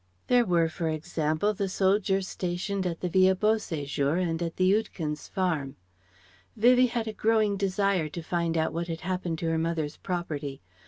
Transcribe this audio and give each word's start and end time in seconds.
There 0.25 0.45
were, 0.47 0.67
for 0.67 0.89
example, 0.89 1.53
the 1.53 1.69
soldiers 1.69 2.27
stationed 2.27 2.87
at 2.87 3.01
the 3.01 3.07
Villa 3.07 3.35
Beau 3.35 3.57
séjour 3.57 4.19
and 4.19 4.41
at 4.41 4.55
the 4.55 4.73
Oudekens' 4.73 5.29
farm. 5.29 5.75
Vivie 6.57 6.87
had 6.87 7.07
a 7.07 7.13
growing 7.13 7.55
desire 7.55 8.09
to 8.09 8.23
find 8.23 8.57
out 8.57 8.73
what 8.73 8.87
had 8.87 9.01
happened 9.01 9.37
to 9.37 9.49
her 9.51 9.59
mother's 9.59 9.97
property. 9.97 10.59